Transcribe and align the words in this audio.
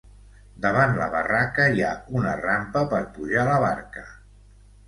Davant 0.63 0.95
la 1.01 1.09
barraca 1.15 1.67
hi 1.75 1.85
ha 1.89 1.93
una 2.21 2.31
rampa 2.41 2.83
per 2.95 3.03
pujar 3.19 3.47
la 3.51 3.59
barca. 3.69 4.09